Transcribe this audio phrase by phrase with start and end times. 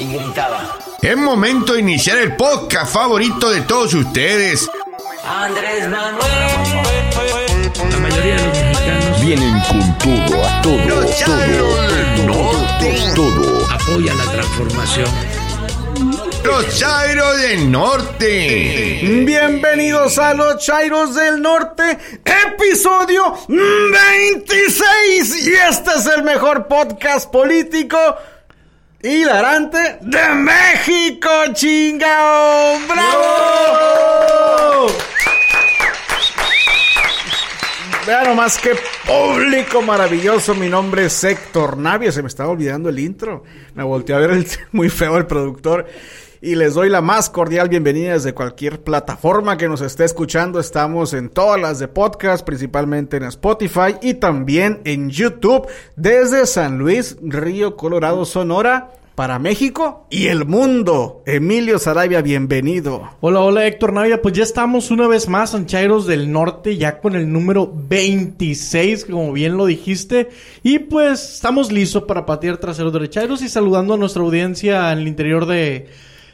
[0.00, 0.78] y gritaba.
[1.02, 4.68] Es momento de iniciar el podcast favorito de todos ustedes.
[5.24, 6.20] Andrés Manuel.
[7.90, 13.12] La mayoría de los mexicanos Vienen con todo, a todo, Los Chairos del Norte.
[13.14, 13.66] todo.
[13.70, 15.08] apoyan la transformación.
[16.44, 19.00] Los Chairos del Norte.
[19.26, 25.46] Bienvenidos a los Chairos del Norte, episodio 26.
[25.46, 27.98] Y este es el mejor podcast político
[29.02, 32.78] hilarante de México, chingao.
[32.86, 33.90] ¡Bravo!
[38.06, 38.72] Vean nomás qué
[39.06, 40.54] público maravilloso.
[40.54, 42.10] Mi nombre es Héctor Navia.
[42.10, 43.44] Se me estaba olvidando el intro.
[43.74, 45.86] Me volteé a ver el, muy feo el productor.
[46.42, 50.58] Y les doy la más cordial bienvenida desde cualquier plataforma que nos esté escuchando.
[50.58, 56.78] Estamos en todas las de podcast, principalmente en Spotify y también en YouTube desde San
[56.78, 58.92] Luis, Río Colorado, Sonora.
[59.16, 61.22] Para México y el mundo.
[61.26, 63.10] Emilio Sarabia, bienvenido.
[63.20, 67.00] Hola, hola Héctor Navia, pues ya estamos una vez más en Chairos del Norte, ya
[67.00, 70.30] con el número 26, como bien lo dijiste,
[70.62, 75.00] y pues estamos listos para patear traseros de Chairos y saludando a nuestra audiencia en
[75.00, 75.90] el interior de,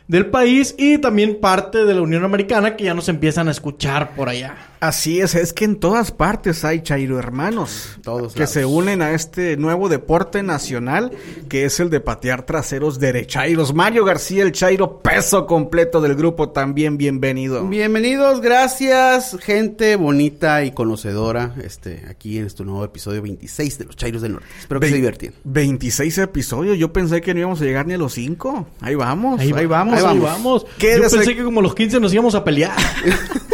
[0.08, 4.14] del país y también parte de la Unión Americana que ya nos empiezan a escuchar
[4.14, 4.54] por allá.
[4.78, 7.96] Así es, es que en todas partes hay Chairo hermanos.
[8.02, 8.52] Todos Que lados.
[8.52, 11.12] se unen a este nuevo deporte nacional
[11.48, 13.72] que es el de patear traseros derechairos.
[13.74, 17.64] Mario García, el Chairo peso completo del grupo, también bienvenido.
[17.66, 23.96] Bienvenidos, gracias, gente bonita y conocedora, este, aquí en este nuevo episodio 26 de Los
[23.96, 24.46] Chairos del Norte.
[24.60, 25.32] Espero que se diviertan.
[25.44, 28.66] 26 episodios, yo pensé que no íbamos a llegar ni a los 5.
[28.82, 30.22] Ahí vamos, ahí, va- vamos, ahí ahí vamos.
[30.22, 30.66] vamos.
[30.78, 32.76] Yo pensé que como los 15 nos íbamos a pelear.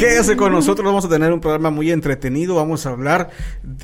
[0.00, 3.28] quédese con nosotros, vamos a tener un programa muy entretenido, vamos a hablar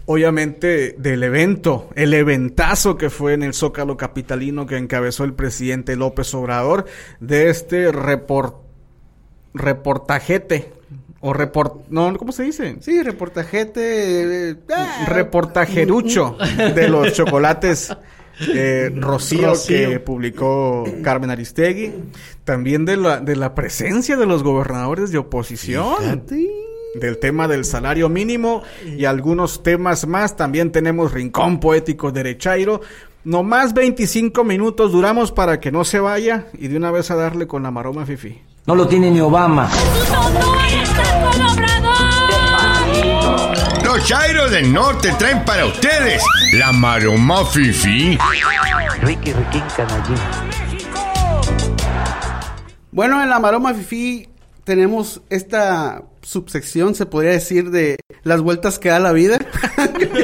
[0.07, 5.95] obviamente del evento, el eventazo que fue en el Zócalo Capitalino que encabezó el presidente
[5.95, 6.87] López Obrador
[7.21, 8.57] de este report,
[9.53, 10.73] reportajete
[11.21, 12.77] o report, no, ¿cómo se dice?
[12.81, 16.39] Sí, reportajete, eh, ah, reportajerucho
[16.75, 17.95] de los chocolates
[18.41, 19.91] eh, Rocío, Rocío.
[19.91, 21.93] que publicó Carmen Aristegui.
[22.45, 25.97] También de la, de la presencia de los gobernadores de oposición.
[25.99, 26.49] fíjate.
[27.01, 30.37] Del tema del salario mínimo y algunos temas más.
[30.37, 32.81] También tenemos Rincón Poético Derechairo.
[33.25, 37.17] No más 25 minutos duramos para que no se vaya y de una vez a
[37.17, 38.41] darle con la maroma fifi.
[38.67, 39.69] No lo tiene ni Obama.
[43.97, 48.19] Los Chairos del Norte traen para ustedes la maroma fifi.
[49.01, 49.63] Ricky, Ricky.
[52.93, 54.29] Bueno, en la Maroma Fifi
[54.65, 59.39] tenemos esta subsección, se podría decir, de las vueltas que da la vida.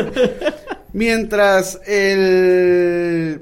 [0.93, 3.41] Mientras el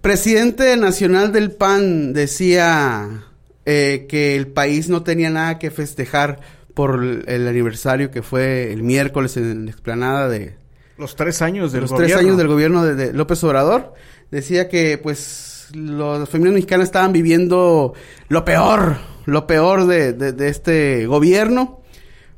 [0.00, 3.24] presidente nacional del PAN decía
[3.66, 6.38] eh, que el país no tenía nada que festejar
[6.78, 10.54] por el, aniversario que fue el miércoles en la explanada de,
[10.96, 12.14] Los tres años del los gobierno.
[12.14, 13.94] tres años del gobierno de, de López Obrador,
[14.30, 17.94] decía que pues los familias mexicanas estaban viviendo
[18.28, 18.96] lo peor,
[19.26, 21.80] lo peor de, de- de este gobierno.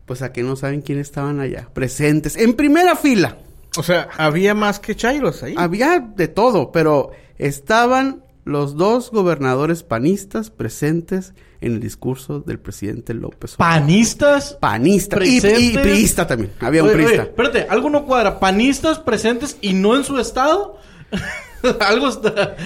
[0.07, 3.37] Pues a que no saben quiénes estaban allá, presentes, en primera fila.
[3.77, 5.55] O sea, había más que Chairos ahí.
[5.59, 13.15] Había de todo, pero estaban los dos gobernadores panistas presentes en el discurso del presidente
[13.15, 13.81] López Obrador.
[13.81, 14.57] ¿Panistas?
[14.61, 17.23] Panista y, y priista también, había un Oye, oye, priista.
[17.25, 18.39] espérate, algo no cuadra.
[18.41, 20.79] ¿Panistas presentes y no en su estado?
[21.81, 22.57] algo está...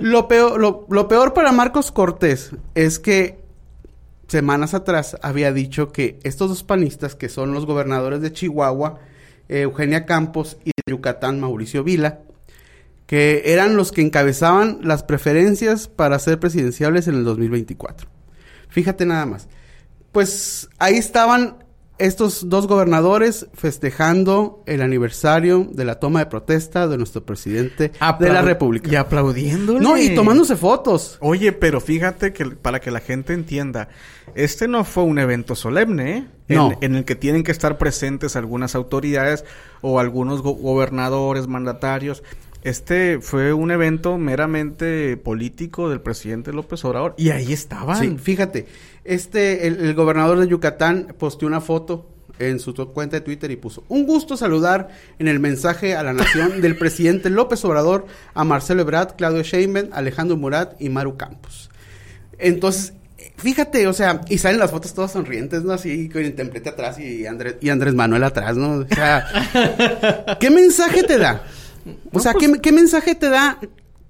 [0.00, 3.40] Lo peor, lo, lo peor para Marcos Cortés es que
[4.28, 8.98] semanas atrás había dicho que estos dos panistas, que son los gobernadores de Chihuahua,
[9.48, 12.20] eh, Eugenia Campos y de Yucatán, Mauricio Vila,
[13.06, 18.08] que eran los que encabezaban las preferencias para ser presidenciables en el 2024.
[18.72, 19.48] Fíjate nada más.
[20.10, 21.56] Pues ahí estaban
[21.98, 28.28] estos dos gobernadores festejando el aniversario de la toma de protesta de nuestro presidente de
[28.32, 28.90] la República.
[28.90, 29.80] Y aplaudiéndole.
[29.80, 31.16] No, y tomándose fotos.
[31.20, 33.88] Oye, pero fíjate que para que la gente entienda,
[34.34, 36.24] este no fue un evento solemne, ¿eh?
[36.48, 36.72] En, No.
[36.80, 39.44] en el que tienen que estar presentes algunas autoridades
[39.80, 42.22] o algunos go- gobernadores, mandatarios.
[42.62, 47.14] Este fue un evento meramente político del presidente López Obrador.
[47.18, 47.98] Y ahí estaban.
[47.98, 48.66] Sí, fíjate,
[49.04, 52.06] este, el, el gobernador de Yucatán posteó una foto
[52.38, 54.88] en su cuenta de Twitter y puso, un gusto saludar
[55.18, 59.88] en el mensaje a la nación del presidente López Obrador a Marcelo Ebrard, Claudio Sheinbaum,
[59.92, 61.70] Alejandro Murat y Maru Campos.
[62.38, 62.94] Entonces,
[63.36, 65.72] fíjate, o sea, y salen las fotos todas sonrientes, ¿no?
[65.72, 68.78] Así con el templete atrás y Andrés, y Andrés Manuel atrás, ¿no?
[68.78, 71.42] O sea, ¿qué mensaje te da?
[72.12, 73.58] O sea, ¿qué, qué mensaje te da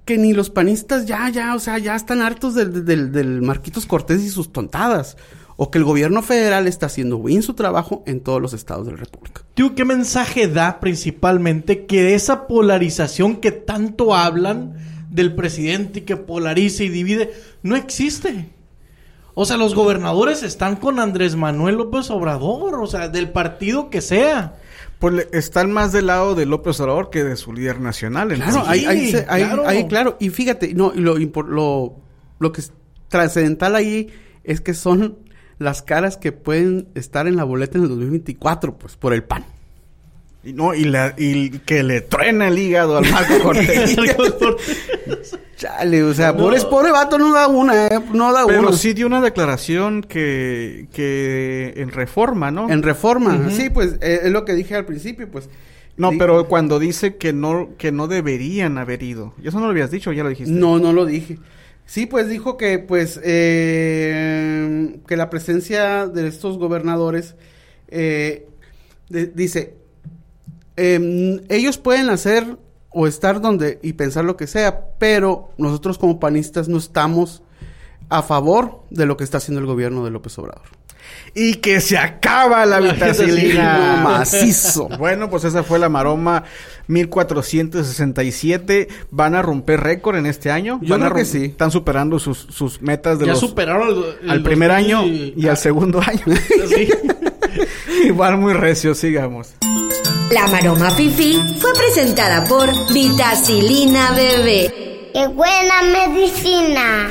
[0.05, 3.87] que ni los panistas ya, ya, o sea, ya están hartos del, del, del Marquitos
[3.87, 5.17] Cortés y sus tontadas.
[5.57, 8.93] O que el gobierno federal está haciendo bien su trabajo en todos los estados de
[8.93, 9.43] la República.
[9.55, 14.75] Tío, ¿qué mensaje da principalmente que esa polarización que tanto hablan
[15.11, 17.33] del presidente y que polariza y divide
[17.63, 18.49] no existe?
[19.35, 24.01] O sea, los gobernadores están con Andrés Manuel López Obrador, o sea, del partido que
[24.01, 24.57] sea.
[25.03, 28.29] Pues le- están más del lado de López Obrador que de su líder nacional.
[28.29, 29.67] Claro, entonces- ahí, ahí, se- ahí- claro.
[29.69, 30.17] ahí, claro.
[30.21, 31.97] Y fíjate, no, y lo, impor- lo,
[32.39, 32.73] lo que es
[33.09, 34.09] trascendental ahí
[34.45, 35.19] es que son
[35.59, 39.45] las caras que pueden estar en la boleta en el 2024, pues, por el PAN.
[40.45, 43.97] Y no, y, la, y que le truena el hígado al Marco Cortés.
[45.57, 48.73] Chale, o sea, pobre, pobre vato no da una, eh, no da Pero una.
[48.77, 52.69] sí dio una declaración que, que en reforma, ¿no?
[52.69, 55.49] En reforma, sí, pues, eh, es lo que dije al principio, pues.
[55.97, 59.35] No, pero cuando dice que no, que no deberían haber ido.
[59.41, 60.53] ¿Y eso no lo habías dicho ya lo dijiste?
[60.53, 61.39] No, no lo dije.
[61.87, 67.35] Sí, pues dijo que, pues, eh, que la presencia de estos gobernadores,
[67.89, 68.47] eh,
[69.11, 69.75] de- dice,
[70.77, 72.57] em, ellos pueden hacer
[72.91, 77.43] o estar donde y pensar lo que sea, pero nosotros como panistas no estamos
[78.11, 80.63] a favor de lo que está haciendo el gobierno de López Obrador.
[81.35, 84.01] Y que se acaba la vitacilina.
[84.05, 84.89] Macizo.
[84.99, 86.45] Bueno, pues esa fue la maroma
[86.89, 88.89] 1467.
[89.11, 90.79] Van a romper récord en este año.
[90.83, 91.45] Yo Van a creo que rom- sí.
[91.47, 95.07] Están superando sus, sus metas de ya los, superaron el- el al primer 2000 año
[95.37, 96.23] y al segundo año.
[96.69, 96.89] Sí.
[98.05, 99.55] Igual muy recio, sigamos.
[100.33, 105.11] La Maroma Fifi fue presentada por Vitacilina Bebé.
[105.13, 107.09] ¡Qué buena medicina!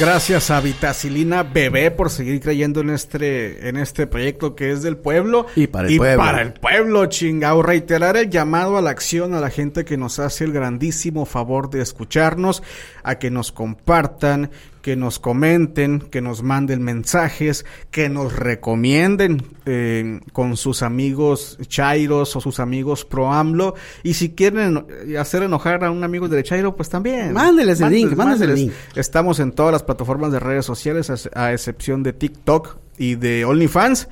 [0.00, 4.96] Gracias a Vitacilina Bebé por seguir creyendo en este, en este proyecto que es del
[4.96, 5.46] pueblo.
[5.54, 6.24] Y para el pueblo.
[6.24, 7.62] para el pueblo, chingao.
[7.62, 11.70] Reiterar el llamado a la acción a la gente que nos hace el grandísimo favor
[11.70, 12.62] de escucharnos,
[13.02, 14.50] a que nos compartan,
[14.88, 22.34] que nos comenten, que nos manden mensajes, que nos recomienden eh, con sus amigos Chairos
[22.36, 23.74] o sus amigos Pro AMLO.
[24.02, 27.34] Y si quieren eh, hacer enojar a un amigo de Chairo, pues también.
[27.34, 28.72] Mándeles el link, mándeles el link.
[28.94, 33.44] Estamos en todas las plataformas de redes sociales, a, a excepción de TikTok y de
[33.44, 34.08] OnlyFans.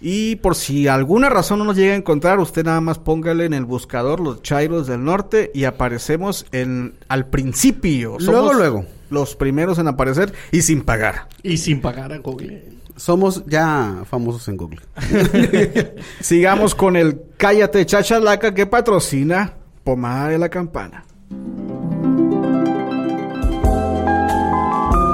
[0.00, 3.52] Y por si alguna razón no nos llega a encontrar, usted nada más póngale en
[3.52, 8.16] el buscador los Chairos del Norte y aparecemos en al principio.
[8.18, 8.86] Luego, luego.
[9.10, 11.26] Los primeros en aparecer y sin pagar.
[11.42, 12.64] Y sin pagar a Google.
[12.96, 14.80] Somos ya famosos en Google.
[16.20, 19.54] Sigamos con el Cállate Chachalaca que patrocina
[19.84, 21.04] Pomada de la Campana.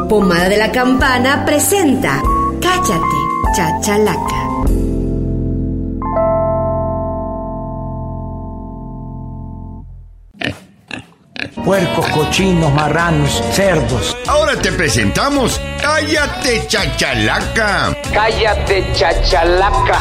[0.08, 2.22] Pomada de la Campana presenta
[2.60, 4.45] Cállate, Chachalaca.
[11.66, 14.16] Puercos, cochinos, marranos, cerdos.
[14.28, 17.98] Ahora te presentamos Cállate Chachalaca.
[18.14, 19.98] Cállate, chachalaca.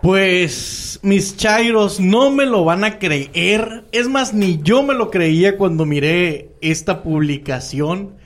[0.00, 3.86] Pues mis chairos no me lo van a creer.
[3.90, 8.18] Es más, ni yo me lo creía cuando miré esta publicación.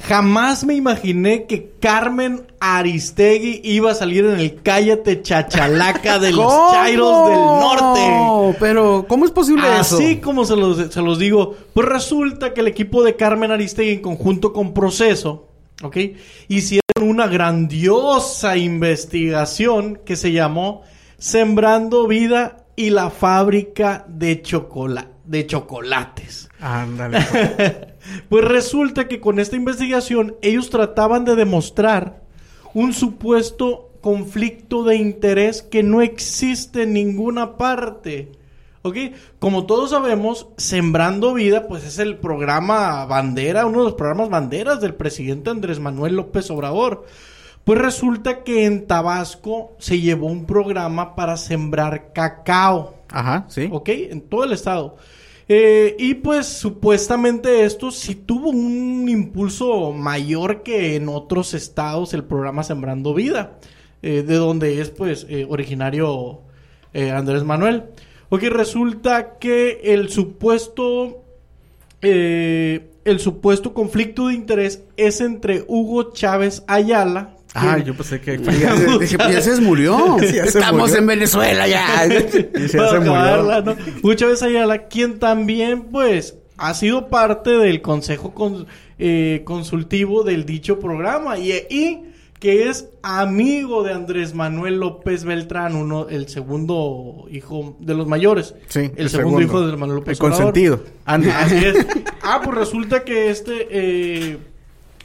[0.00, 6.52] Jamás me imaginé que Carmen Aristegui iba a salir en el Cállate Chachalaca de los
[6.72, 8.56] chairos del norte.
[8.60, 9.96] Pero, ¿cómo es posible eso?
[9.96, 13.90] Así como se los, se los digo, pues resulta que el equipo de Carmen Aristegui
[13.94, 15.48] en conjunto con Proceso,
[15.82, 15.96] ¿ok?
[16.46, 20.82] Hicieron una grandiosa investigación que se llamó
[21.18, 26.48] Sembrando Vida y la fábrica de, chocola- de chocolates.
[26.60, 27.18] Ándale.
[28.28, 32.22] Pues resulta que con esta investigación ellos trataban de demostrar
[32.74, 38.32] un supuesto conflicto de interés que no existe en ninguna parte.
[38.82, 38.96] ¿Ok?
[39.38, 44.80] Como todos sabemos, Sembrando Vida, pues es el programa bandera, uno de los programas banderas
[44.80, 47.04] del presidente Andrés Manuel López Obrador.
[47.64, 52.94] Pues resulta que en Tabasco se llevó un programa para sembrar cacao.
[53.10, 53.68] Ajá, sí.
[53.70, 53.88] ¿Ok?
[53.90, 54.96] En todo el estado.
[55.50, 62.24] Eh, y pues supuestamente esto sí tuvo un impulso mayor que en otros estados el
[62.24, 63.58] programa Sembrando Vida,
[64.02, 66.42] eh, de donde es pues eh, originario
[66.94, 67.84] Andrés Manuel.
[68.28, 71.24] Ok, resulta que el supuesto
[72.00, 77.37] el supuesto conflicto de interés es entre Hugo Chávez Ayala.
[77.54, 80.16] Ah, yo pensé que Ya, dije, pues ya se murió.
[80.20, 80.96] Sí, ya se Estamos murió.
[80.98, 82.06] en Venezuela ya.
[82.06, 83.76] Y se murió.
[84.02, 88.66] Hugo Chávez Ayala, quien también, pues, ha sido parte del consejo con-
[88.98, 92.02] eh, consultivo del dicho programa y, y
[92.40, 98.54] que es amigo de Andrés Manuel López Beltrán, uno, el segundo hijo de los mayores.
[98.68, 100.80] Sí, el, segundo, hijo de Andrés Manuel López El consentido.
[101.04, 101.86] Así es.
[102.22, 104.38] Ah, pues resulta que este eh,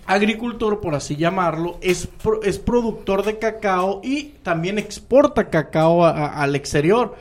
[0.06, 2.10] agricultor, por así llamarlo, es,
[2.44, 7.16] es productor de cacao y también exporta cacao al exterior.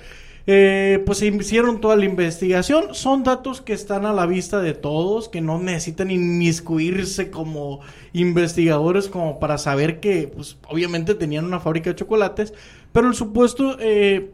[0.47, 2.95] Eh, pues se hicieron toda la investigación.
[2.95, 7.81] Son datos que están a la vista de todos, que no necesitan inmiscuirse como
[8.13, 12.55] investigadores como para saber que, pues, obviamente tenían una fábrica de chocolates.
[12.93, 14.33] Pero el supuesto eh,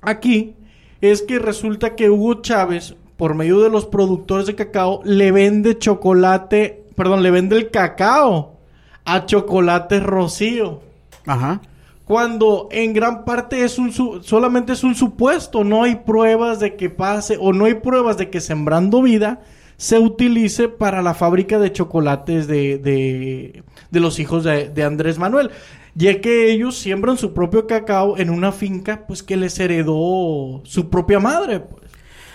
[0.00, 0.54] aquí
[1.00, 5.78] es que resulta que Hugo Chávez, por medio de los productores de cacao, le vende
[5.78, 8.58] chocolate, perdón, le vende el cacao
[9.06, 10.82] a Chocolate Rocío.
[11.24, 11.62] Ajá.
[12.04, 16.76] Cuando en gran parte es un su- solamente es un supuesto, no hay pruebas de
[16.76, 19.40] que pase o no hay pruebas de que Sembrando Vida
[19.78, 25.18] se utilice para la fábrica de chocolates de, de, de los hijos de, de Andrés
[25.18, 25.50] Manuel.
[25.94, 30.90] Ya que ellos siembran su propio cacao en una finca, pues que les heredó su
[30.90, 31.62] propia madre.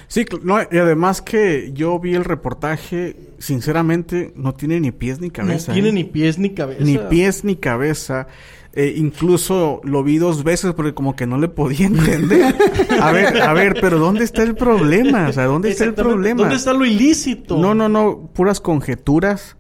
[0.08, 5.30] Sí, no, y además que yo vi el reportaje, sinceramente, no tiene ni pies ni
[5.30, 5.72] cabeza.
[5.72, 5.94] no tiene ¿eh?
[5.94, 6.84] ni pies ni cabeza.
[6.84, 8.28] Ni pies ni cabeza.
[8.78, 12.56] Eh, incluso lo vi dos veces porque como que no le podía entender.
[13.02, 15.30] A ver, a ver, pero ¿dónde está el problema?
[15.30, 16.42] O sea, ¿dónde está el problema?
[16.42, 17.58] ¿Dónde está lo ilícito?
[17.58, 19.56] No, no, no, puras conjeturas.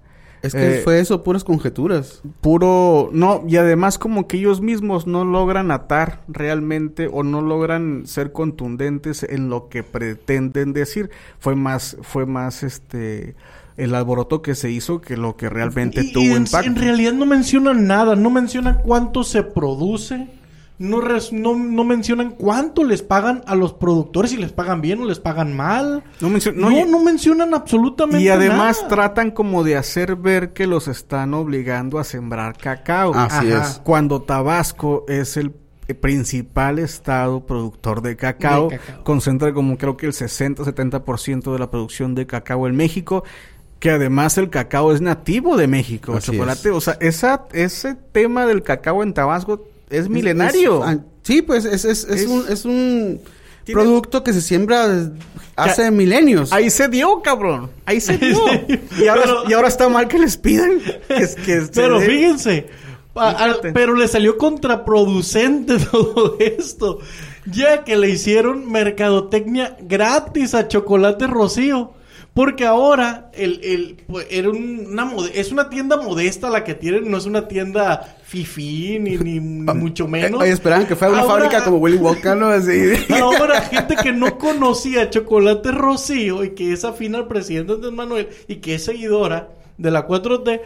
[0.46, 2.22] Es que Eh, fue eso, puras conjeturas.
[2.42, 8.04] Puro, no, y además como que ellos mismos no logran atar realmente o no logran
[8.06, 11.10] ser contundentes en lo que pretenden decir.
[11.40, 13.36] Fue más, fue más este
[13.78, 16.68] el alboroto que se hizo que lo que realmente Y- y tuvo en, impacto.
[16.70, 20.28] en realidad no mencionan nada, no mencionan cuánto se produce,
[20.78, 25.00] no, res- no, no mencionan cuánto les pagan a los productores, si les pagan bien
[25.02, 26.04] o les pagan mal.
[26.20, 28.88] No no, No, y- no mencionan absolutamente Y además nada.
[28.96, 33.14] tratan como de hacer ver que los están obligando a sembrar cacao.
[33.16, 33.64] Así Ajá.
[33.70, 33.82] es.
[33.84, 35.54] Cuando Tabasco es el
[35.88, 39.04] eh, principal estado productor de cacao, De cacao.
[39.04, 43.24] concentra como creo que el 60-70% de la producción de cacao en México,
[43.80, 46.76] que además el cacao es nativo de México, el chocolate, es.
[46.76, 50.88] o sea, esa, ese tema del cacao en Tabasco es milenario.
[50.88, 53.20] Es- sí, pues es, es, es un, es un
[53.64, 55.10] Tiene- producto que se siembra
[55.56, 56.52] hace milenios.
[56.54, 57.72] Ahí se dio, cabrón.
[57.86, 58.38] Ahí se dio.
[59.00, 61.00] y, ahora, Pero- y ahora está mal que les pidan que,
[61.46, 62.68] que se Pero fíjense,
[63.16, 63.72] a- a- Fíjate.
[63.72, 67.00] pero le salió contraproducente todo esto,
[67.46, 71.94] ya que le hicieron mercadotecnia gratis a Chocolate Rocío.
[72.36, 77.10] Porque ahora el, el, pues, era un- una es una tienda modesta la que tienen,
[77.10, 80.42] no es una tienda fifí ni, ni, ni mucho menos.
[80.42, 82.48] Eh, Oye, esperaban que fuera una Ahora- fábrica como Willy Wonka, ¿no?
[82.48, 82.92] Así.
[83.22, 88.28] Ahora, gente que no conocía Chocolate Rocío y que es afín al presidente Andrés Manuel
[88.50, 90.60] y que es seguidora de la 4T,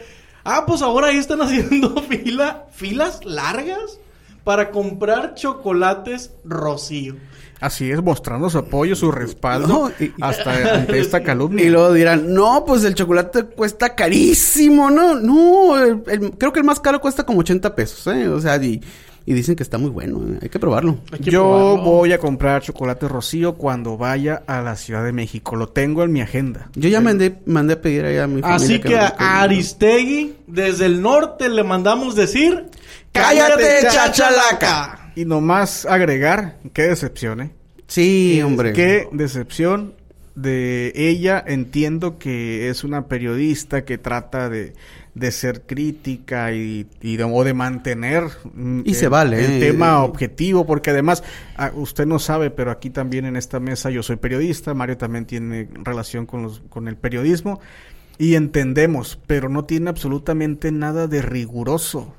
[0.45, 3.99] ah, pues ahora ahí están haciendo fila, filas largas
[4.43, 7.15] para comprar chocolates Rocío.
[7.61, 11.65] Así es, mostrando su apoyo, su respaldo No, y- hasta ante esta calumnia.
[11.65, 15.15] Y luego dirán, no, pues el chocolate cuesta carísimo, ¿no?
[15.15, 18.27] No, el- el- creo que el más caro cuesta como 80 pesos, ¿eh?
[18.29, 18.81] O sea, y,
[19.25, 20.39] y dicen que está muy bueno, ¿eh?
[20.41, 20.99] hay que probarlo.
[21.11, 21.83] Hay que Yo probarlo.
[21.83, 25.55] voy a comprar chocolate rocío cuando vaya a la Ciudad de México.
[25.57, 26.69] Lo tengo en mi agenda.
[26.75, 28.55] Yo ya mandé, mandé a pedir ahí a mi familia.
[28.55, 32.67] Así que a Aristegui, desde el norte, le mandamos decir...
[33.11, 34.98] ¡Cállate, chachalaca!
[35.19, 37.51] Y nomás agregar, qué decepción, ¿eh?
[37.88, 38.71] Sí, hombre.
[38.71, 39.93] Qué decepción
[40.35, 41.43] de ella.
[41.45, 44.73] Entiendo que es una periodista que trata de,
[45.15, 48.23] de ser crítica y, y de, o de mantener
[48.53, 49.59] mm, Y se el- vale, el eh.
[49.59, 51.21] tema objetivo, porque además,
[51.57, 55.25] ah, usted no sabe, pero aquí también en esta mesa yo soy periodista, Mario también
[55.25, 57.59] tiene relación con, los, con el periodismo
[58.17, 62.13] y entendemos, pero no tiene absolutamente nada de riguroso.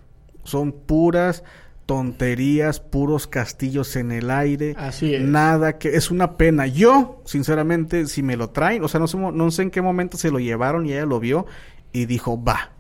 [0.45, 1.45] Son puras
[1.91, 4.75] tonterías, puros castillos en el aire.
[4.79, 5.23] Así es.
[5.23, 6.69] Nada que es una pena.
[6.69, 10.17] Yo, sinceramente, si me lo traen, o sea, no sé, no sé en qué momento
[10.17, 11.47] se lo llevaron y ella lo vio
[11.93, 12.71] y dijo, va.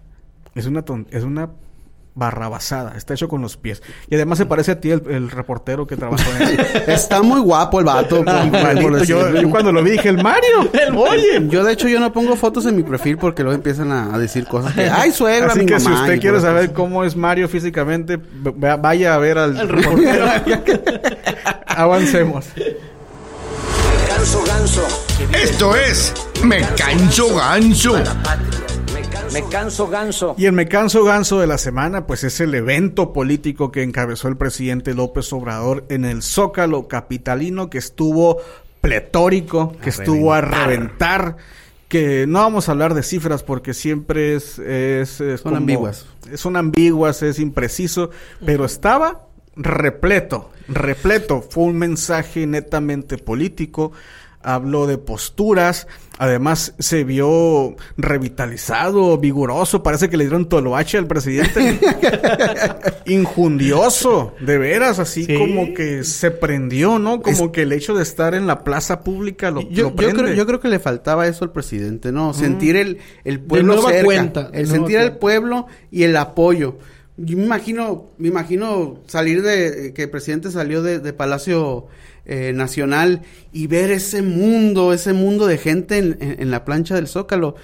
[0.54, 1.50] Es una ton- es una
[2.20, 3.82] barrabasada, está hecho con los pies.
[4.10, 6.60] Y además se parece a ti el, el reportero que trabajó en él.
[6.86, 8.16] Está muy guapo el vato.
[8.24, 10.70] por- por Igualito, yo, cuando lo vi dije, el Mario.
[10.96, 11.46] Oye.
[11.48, 14.18] Yo, de hecho, yo no pongo fotos en mi perfil porque luego empiezan a, a
[14.18, 14.82] decir cosas que...
[14.88, 15.96] ¡Ay, suegra, Así mi que mamá!
[15.96, 18.18] si usted quiere saber cómo es Mario físicamente,
[18.78, 20.26] vaya a ver al El reportero.
[21.66, 22.46] Avancemos.
[24.08, 24.82] Ganso, ganso.
[25.32, 26.12] Esto es
[26.44, 27.96] Me Canso Ganso.
[29.32, 30.34] Me canso, ganso.
[30.36, 34.26] Y el Me Canso Ganso de la semana, pues es el evento político que encabezó
[34.26, 38.38] el presidente López Obrador en el Zócalo Capitalino, que estuvo
[38.80, 41.36] pletórico, que estuvo a reventar.
[41.88, 44.58] que no vamos a hablar de cifras porque siempre es...
[44.58, 46.06] es, es Son ambiguas.
[46.34, 48.10] Son ambiguas, es impreciso,
[48.44, 51.42] pero estaba repleto, repleto.
[51.42, 53.92] Fue un mensaje netamente político,
[54.42, 55.86] habló de posturas,
[56.18, 61.78] además se vio revitalizado, vigoroso, parece que le dieron toloache al presidente.
[63.06, 65.34] Injundioso, de veras, así Sí.
[65.34, 67.20] como que se prendió, ¿no?
[67.20, 70.22] Como que el hecho de estar en la plaza pública lo, Yo, lo yo prende.
[70.22, 72.32] creo, yo creo que le faltaba eso al presidente, ¿no?
[72.34, 76.78] Sentir el, el pueblo nueva cerca, cuenta, el sentir al pueblo y el apoyo.
[77.16, 81.86] Yo me imagino, me imagino salir de, que el presidente salió de, de Palacio
[82.26, 83.22] eh, Nacional
[83.52, 87.56] y ver ese mundo, ese mundo de gente en, en- en la plancha del Zócalo.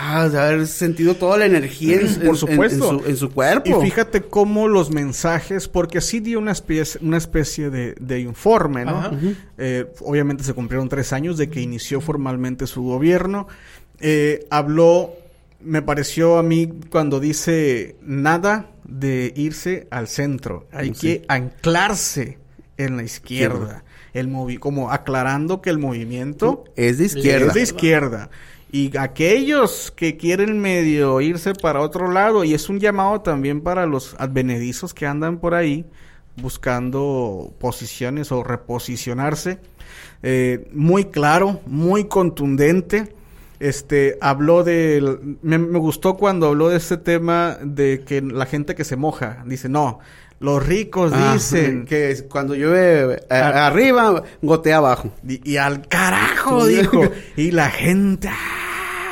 [0.00, 2.90] Ah, de haber sentido toda la energía en, Por supuesto.
[2.90, 3.80] en su, en su cuerpo.
[3.80, 8.84] Y fíjate cómo los mensajes, porque sí dio una especie, una especie de, de informe,
[8.84, 9.16] ¿no?
[9.58, 13.46] Eh, obviamente se cumplieron tres años de que inició formalmente su gobierno.
[14.00, 15.12] Eh, habló,
[15.62, 20.66] me pareció a mí cuando dice nada de irse al centro.
[20.72, 21.00] Hay Sí.
[21.00, 22.38] que anclarse
[22.84, 23.84] en la izquierda.
[24.12, 27.46] El movi como aclarando que el movimiento es de izquierda.
[27.46, 28.30] es de izquierda.
[28.72, 33.86] Y aquellos que quieren medio irse para otro lado, y es un llamado también para
[33.86, 35.86] los advenedizos que andan por ahí
[36.36, 39.58] buscando posiciones o reposicionarse,
[40.22, 43.14] eh, muy claro, muy contundente.
[43.58, 48.74] Este, habló de, me, me gustó cuando habló de este tema de que la gente
[48.74, 49.98] que se moja, dice, no,
[50.40, 55.12] los ricos Ah, dicen que cuando llueve eh, arriba, gotea abajo.
[55.28, 57.02] y, y al carajo, dijo.
[57.36, 58.28] Y la gente,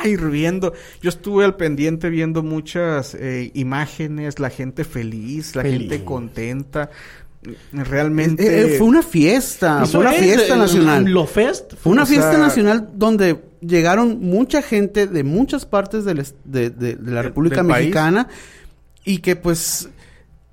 [0.03, 0.73] ay, riendo.
[1.01, 5.79] Yo estuve al pendiente viendo muchas eh, imágenes, la gente feliz, la Feliz.
[5.89, 6.89] gente contenta.
[7.71, 8.43] Realmente.
[8.45, 11.05] Eh, eh, fue una fiesta, fue una es, fiesta nacional.
[11.05, 11.73] Lo Fest.
[11.81, 16.69] Fue una o fiesta sea- nacional donde llegaron mucha gente de muchas partes del de,
[16.69, 17.67] de- de la República país.
[17.67, 18.27] Mexicana
[19.05, 19.89] y que pues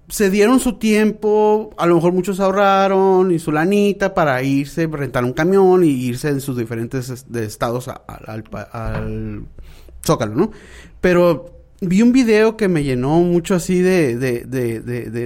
[0.08, 5.24] se dieron su tiempo, a lo mejor muchos ahorraron y su lanita para irse, rentar
[5.24, 9.42] un camión y irse en sus diferentes de estados a- a- al, al
[10.04, 10.50] Zócalo, ¿no?
[11.00, 11.50] Pero
[11.80, 14.44] vi un video que me llenó mucho así de, de,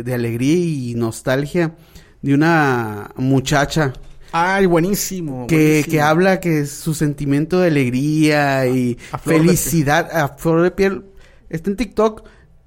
[0.02, 1.74] de, alegría y nostalgia
[2.22, 3.92] de una muchacha
[4.32, 5.46] Ay, buenísimo.
[5.46, 5.90] que, buenísimo.
[5.92, 11.04] que habla que su sentimiento de alegría y A felicidad a flor de piel.
[11.50, 12.22] Está en TikTok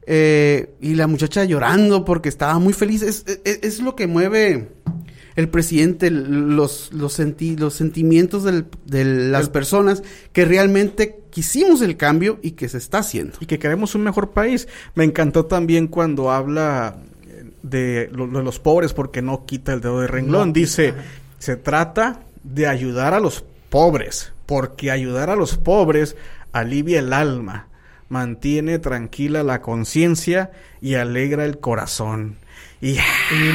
[0.07, 3.01] eh, y la muchacha llorando porque estaba muy feliz.
[3.01, 4.69] Es, es, es lo que mueve
[5.35, 11.97] el presidente, los, los, senti- los sentimientos del- de las personas que realmente quisimos el
[11.97, 13.37] cambio y que se está haciendo.
[13.39, 14.67] y que queremos un mejor país.
[14.93, 19.81] Me encantó también cuando habla eh, de, lo- de los pobres porque no quita el
[19.81, 20.53] dedo de renglón.
[20.53, 20.93] Dice,
[21.39, 26.15] se trata de ayudar a los pobres, porque ayudar a los pobres
[26.51, 27.69] alivia el alma,
[28.13, 32.35] mantiene tranquila la conciencia y alegra el corazón.
[32.79, 32.97] Y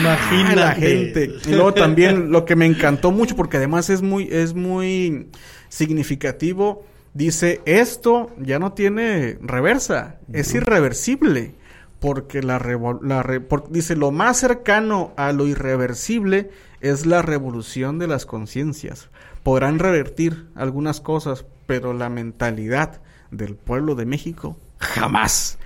[0.00, 0.56] Imagínate.
[0.56, 1.30] la gente.
[1.46, 5.28] Y luego también lo que me encantó mucho, porque además es muy, es muy
[5.68, 11.54] significativo, dice, esto ya no tiene reversa, es irreversible.
[12.00, 12.60] Porque la,
[13.02, 18.24] la re- por- dice, lo más cercano a lo irreversible es la revolución de las
[18.24, 19.08] conciencias.
[19.42, 25.58] Podrán revertir algunas cosas, pero la mentalidad del pueblo de México jamás.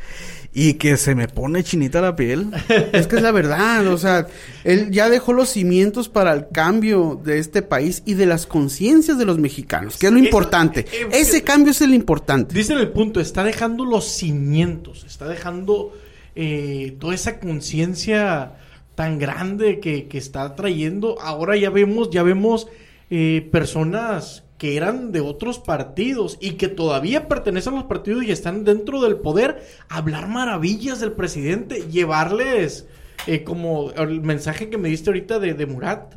[0.55, 2.51] Y que se me pone chinita la piel.
[2.93, 4.27] Es que es la verdad, o sea,
[4.65, 9.17] él ya dejó los cimientos para el cambio de este país y de las conciencias
[9.17, 10.81] de los mexicanos, que es lo importante.
[10.93, 12.55] eh, Ese cambio es el importante.
[12.55, 15.95] Dicen el punto, está dejando los cimientos, está dejando
[16.35, 18.53] eh, toda esa conciencia
[18.95, 21.19] tan grande que, que está trayendo.
[21.23, 22.69] Ahora ya vemos, ya vemos
[23.11, 28.31] eh, personas que eran de otros partidos y que todavía pertenecen a los partidos y
[28.31, 32.87] están dentro del poder, hablar maravillas del presidente, llevarles
[33.27, 36.15] eh, como el mensaje que me diste ahorita de, de Murat,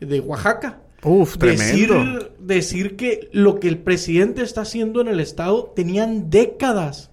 [0.00, 0.82] de Oaxaca.
[1.02, 1.94] Uf, tremendo.
[1.94, 7.10] Decir, decir que lo que el presidente está haciendo en el estado tenían décadas.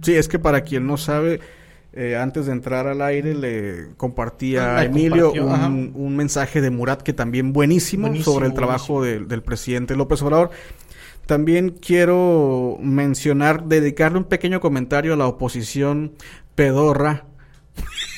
[0.00, 1.40] Sí, es que para quien no sabe,
[1.96, 6.70] eh, antes de entrar al aire le compartía Ah, a Emilio un, un mensaje de
[6.70, 10.50] Murat que también buenísimo, Buenísimo, sobre el trabajo del, del presidente López Obrador.
[11.26, 16.12] También quiero mencionar, dedicarle un pequeño comentario a la oposición
[16.54, 17.24] pedorra,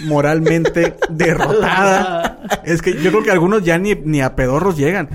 [0.04, 2.42] moralmente derrotada.
[2.64, 5.08] Es que yo creo que algunos ya ni, ni a pedorros llegan.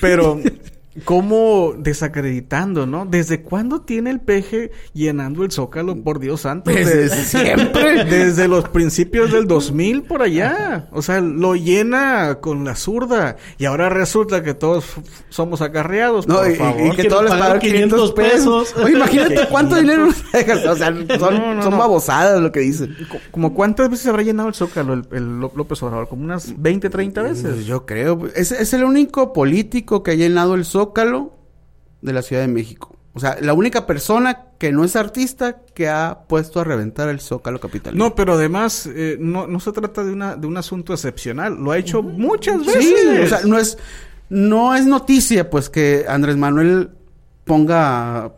[0.00, 0.38] Pero
[1.04, 3.06] cómo desacreditando, ¿no?
[3.06, 6.70] ¿Desde cuándo tiene el peje llenando el Zócalo, por Dios santo?
[6.70, 8.04] Desde De- siempre.
[8.12, 10.88] Desde los principios del 2000 por allá.
[10.92, 13.36] O sea, lo llena con la zurda.
[13.58, 14.84] Y ahora resulta que todos
[15.30, 16.96] somos acarreados, No, por y, y favor.
[16.96, 18.68] que que todos les pagan pagan 500 500 pesos.
[18.72, 18.84] pesos.
[18.84, 20.08] Oye, imagínate cuánto dinero.
[20.08, 21.06] O sea, son,
[21.42, 21.78] No, no, son no.
[21.78, 22.94] babosadas lo que dicen.
[23.10, 26.08] Co- ¿Como cuántas veces habrá llenado el Zócalo el, el Ló- López Obrador?
[26.08, 27.64] ¿Como unas 20, 30 Pues veces?
[27.66, 28.28] yo creo.
[28.34, 30.81] Es, es el único político que ha llenado el Zócalo
[32.00, 32.96] de la Ciudad de México.
[33.14, 37.20] O sea, la única persona que no es artista que ha puesto a reventar el
[37.20, 38.02] Zócalo capitalino.
[38.04, 41.56] No, pero además eh, no, no se trata de, una, de un asunto excepcional.
[41.62, 43.32] Lo ha hecho muchas Sí, veces.
[43.32, 43.76] o sea, no es,
[44.30, 46.90] no es noticia, pues, que Andrés Manuel
[47.44, 48.32] ponga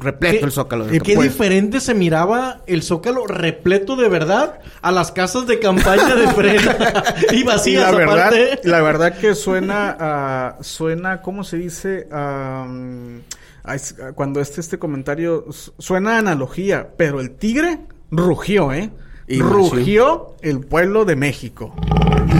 [0.00, 0.86] repleto ¿Qué- el Zócalo.
[0.86, 5.58] de Qué pues, diferente se miraba el Zócalo repleto de verdad a las casas de
[5.60, 6.76] campaña de Frena
[7.32, 8.60] y Y vacías la verdad, aparte.
[8.64, 12.08] la verdad que suena a, suena, ¿cómo se dice?
[12.10, 13.18] A, mm,
[13.64, 17.78] a es- a cuando este, este comentario su- suena a analogía, pero el tigre
[18.10, 18.90] rugió, ¿eh?
[19.28, 21.72] Y rugió el pueblo de México.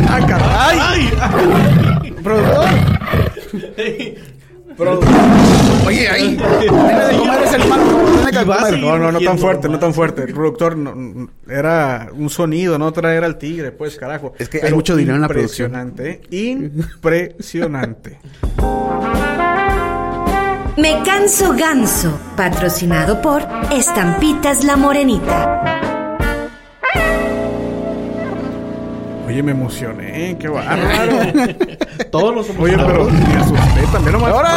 [0.08, 1.10] ¡Ah, caray!
[1.20, 2.14] ¡Ay!
[5.86, 6.36] Oye, ahí.
[6.36, 6.66] De
[7.18, 7.82] comer ese hermano.
[8.78, 10.22] No, no, no tan fuerte, no tan fuerte.
[10.22, 14.34] El productor no- no- era un sonido, no traer al tigre, pues, carajo.
[14.38, 15.70] Es que hay mucho dinero en la producción.
[15.74, 16.36] Impresionante, ¿eh?
[16.50, 18.18] Impresionante.
[20.76, 25.80] Me canso ganso, patrocinado por Estampitas La Morenita.
[29.30, 31.12] Oye, me emocioné, qué bárbaro.
[32.10, 34.32] Todos somos Oye, pero me asusté también nomás.
[34.32, 34.56] Ahora.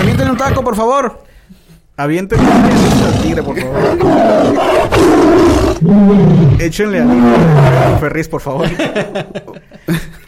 [0.00, 1.22] Aviéntale un taco, por favor.
[1.94, 3.76] Aviéntenle al tigre, por favor.
[6.58, 8.66] Échenle a Ferris, por favor.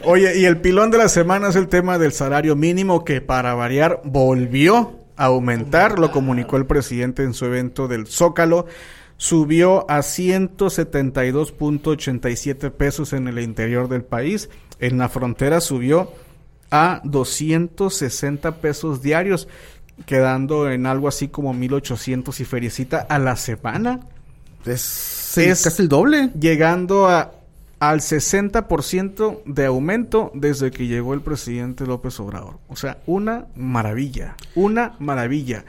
[0.05, 3.55] Oye, y el pilón de la semana es el tema del salario mínimo que para
[3.55, 8.66] variar volvió aumentar, lo comunicó el presidente en su evento del Zócalo.
[9.18, 10.02] Subió a
[11.37, 14.48] 172.87 pesos en el interior del país.
[14.79, 16.12] En la frontera subió
[16.70, 19.48] a 260 pesos diarios,
[20.05, 24.00] quedando en algo así como 1800 y feriecita a la semana,
[24.66, 26.31] Es, Es- casi el doble.
[26.38, 27.33] llegando a
[27.78, 32.58] al 60% de aumento desde que llegó el presidente López Obrador.
[32.68, 35.64] O sea, una maravilla, una maravilla.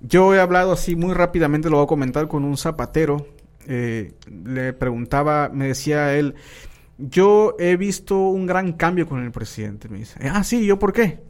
[0.00, 3.26] Yo he hablado así muy rápidamente, lo voy a comentar con un zapatero.
[3.66, 6.34] eh, le preguntaba, me decía él,
[6.98, 9.88] yo he visto un gran cambio con el presidente.
[9.88, 11.20] Me dice, ah, sí, ¿yo por qué?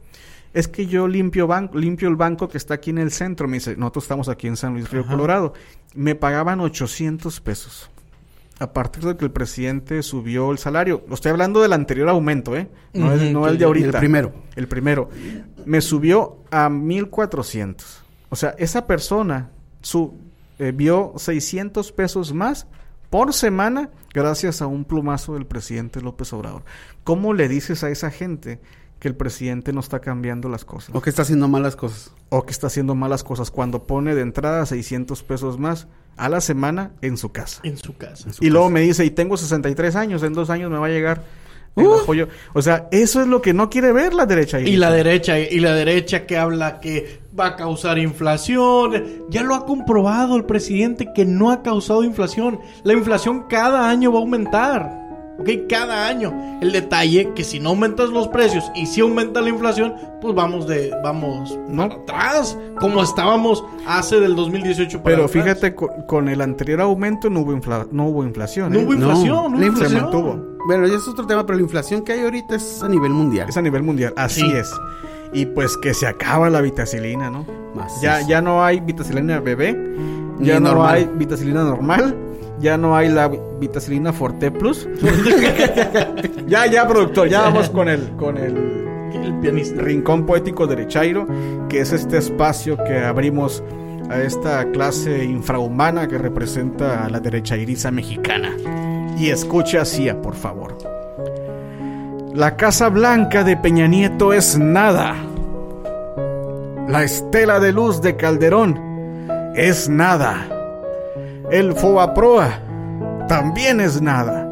[0.53, 3.47] Es que yo limpio, banco, limpio el banco que está aquí en el centro.
[3.47, 5.53] Me dice, nosotros estamos aquí en San Luis Río Colorado.
[5.93, 7.90] Me pagaban 800 pesos.
[8.61, 11.03] A partir de que el presidente subió el salario.
[11.07, 12.69] Lo estoy hablando del anterior aumento, ¿eh?
[12.93, 13.87] No, Ujú, no el de ahorita.
[13.87, 14.31] el primero.
[14.55, 15.09] El primero.
[15.65, 18.03] Me subió a 1400.
[18.29, 19.49] O sea, esa persona
[19.81, 20.13] su,
[20.59, 22.67] eh, vio 600 pesos más
[23.09, 26.63] por semana gracias a un plumazo del presidente López Obrador.
[27.03, 28.59] ¿Cómo le dices a esa gente
[29.01, 30.95] que el presidente no está cambiando las cosas?
[30.95, 32.11] O que está haciendo malas cosas.
[32.29, 35.87] O que está haciendo malas cosas cuando pone de entrada 600 pesos más
[36.17, 37.61] a la semana en su casa.
[37.63, 38.29] En su casa.
[38.39, 41.23] Y luego me dice, y tengo 63 años, en dos años me va a llegar
[41.77, 42.03] el Uf.
[42.03, 42.27] apoyo.
[42.53, 44.59] O sea, eso es lo que no quiere ver la derecha.
[44.59, 49.25] Y la derecha, y la derecha que habla que va a causar inflación.
[49.31, 52.59] Ya lo ha comprobado el presidente que no ha causado inflación.
[52.83, 55.00] La inflación cada año va a aumentar.
[55.39, 55.49] ¿Ok?
[55.69, 56.31] Cada año.
[56.61, 60.67] El detalle que si no aumentas los precios y si aumenta la inflación, pues vamos
[60.67, 61.89] de vamos No.
[61.89, 65.31] para atrás, como estábamos hace del 2018 para Pero atrás.
[65.43, 68.71] fíjate, co- con el anterior aumento no hubo, infla- no hubo inflación.
[68.71, 68.83] No ¿eh?
[68.85, 70.01] hubo inflación, no hubo la Se inflación.
[70.03, 70.45] mantuvo.
[70.67, 73.49] Bueno, ya es otro tema, pero la inflación que hay ahorita es a nivel mundial.
[73.49, 74.51] Es a nivel mundial, así Sí.
[74.55, 74.71] es.
[75.33, 77.45] Y pues que se acaba la vitacilina, ¿no?
[78.01, 79.73] Ya, ya no hay vitacilina bebé,
[80.37, 80.93] Ni ya no normal.
[80.95, 82.15] hay vitacilina normal,
[82.59, 84.87] ya no hay la vi- vitacilina Forte Plus.
[86.47, 88.55] ya, ya, productor, ya vamos con el, con el
[89.13, 89.81] El pianista.
[89.81, 91.27] Rincón Poético de Derechairo,
[91.69, 93.63] que es este espacio que abrimos
[94.09, 98.55] a esta clase infrahumana que representa a la derechairiza mexicana.
[99.17, 100.77] Y escucha así, por favor.
[102.33, 105.15] La Casa Blanca de Peña Nieto es nada.
[106.87, 108.79] La estela de luz de Calderón
[109.55, 110.47] es nada.
[111.51, 112.59] El Fobaproa
[113.27, 114.47] también es nada.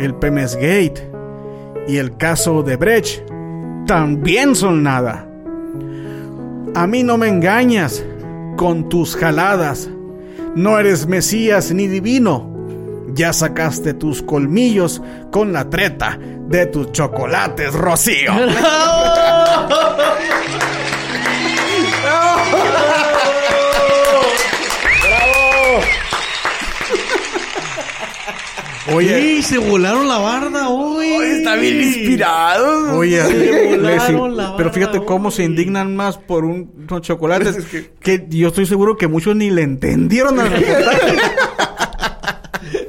[0.00, 1.08] El Pemes Gate
[1.86, 3.22] y el caso de Brecht
[3.86, 5.24] también son nada.
[6.74, 8.04] A mí no me engañas
[8.56, 9.88] con tus jaladas.
[10.56, 12.52] No eres Mesías ni divino.
[13.14, 18.32] Ya sacaste tus colmillos con la treta de tus chocolates, Rocío.
[28.94, 29.42] Oye, ¡Ey!
[29.42, 31.06] Se volaron la barda hoy.
[31.06, 32.96] Está bien inspirado.
[32.98, 37.56] Oye, Se volaron la pero fíjate cómo se indignan más por un, unos chocolates
[38.00, 38.26] que...
[38.28, 41.16] yo estoy seguro que muchos ni le entendieron al reportaje.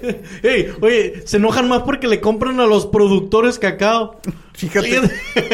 [0.43, 4.19] Ey, oye, se enojan más porque le compran a los productores cacao.
[4.53, 5.01] Fíjate.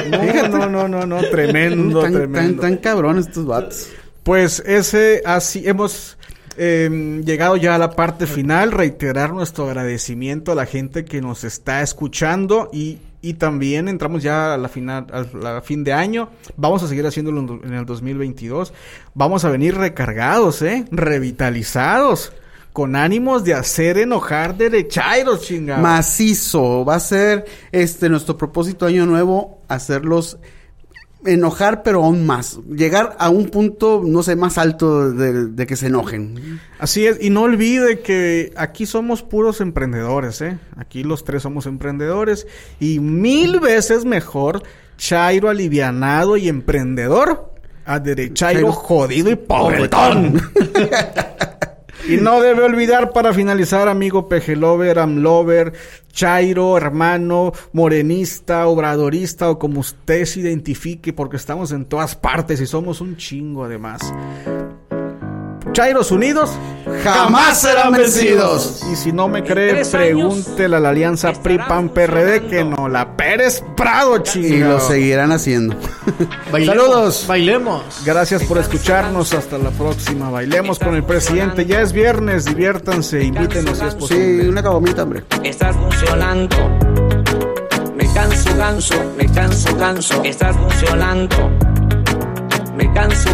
[0.10, 2.62] No, no, no, no, no, tremendo, tan, tan, tremendo.
[2.62, 3.90] tan cabrones estos vatos.
[4.24, 6.18] Pues ese, así hemos
[6.58, 8.72] eh, llegado ya a la parte final.
[8.72, 14.54] Reiterar nuestro agradecimiento a la gente que nos está escuchando y, y también entramos ya
[14.54, 15.08] a la final,
[15.46, 16.30] a fin de año.
[16.58, 18.74] Vamos a seguir haciéndolo en, do- en el 2022.
[19.14, 22.34] Vamos a venir recargados, eh, revitalizados.
[22.72, 25.84] Con ánimos de hacer enojar derechairos, chingados.
[25.84, 26.84] Macizo.
[26.84, 29.60] Va a ser este nuestro propósito año nuevo.
[29.68, 30.38] Hacerlos
[31.26, 32.60] enojar, pero aún más.
[32.70, 36.60] Llegar a un punto, no sé, más alto de, de que se enojen.
[36.80, 40.58] Así es, y no olvide que aquí somos puros emprendedores, ¿eh?
[40.78, 42.48] Aquí los tres somos emprendedores
[42.80, 44.64] y mil veces mejor
[44.98, 47.54] Chairo alivianado y emprendedor
[47.86, 50.42] a Derechairo jodido y pobretón.
[52.08, 55.74] y no debe olvidar para finalizar, amigo Pejelover, Amlover,
[56.12, 62.66] Chairo, hermano, morenista, obradorista o como usted se identifique porque estamos en todas partes y
[62.66, 64.14] somos un chingo además.
[65.74, 66.52] Chairos Unidos
[67.04, 68.82] Jamás serán vencidos.
[68.92, 74.18] Y si no me cree, pregúntele a la alianza PRI-PAN-PRD que no, la Pérez Prado,
[74.18, 74.74] Y chingado.
[74.74, 75.76] lo seguirán haciendo.
[76.52, 77.26] Bailemos, Saludos.
[77.28, 77.84] Bailemos.
[78.06, 79.34] Gracias por escucharnos.
[79.34, 80.30] Hasta la próxima.
[80.30, 81.66] Bailemos con el presidente.
[81.66, 82.44] Ya es viernes.
[82.46, 83.24] Diviértanse.
[83.24, 84.50] Invítenos si es Sí, posible.
[84.50, 85.24] una cabomita, hombre.
[85.42, 86.58] Estás funcionando.
[87.96, 90.22] Me canso ganso, me canso ganso.
[90.24, 91.50] Estás funcionando.
[92.76, 93.18] Me canso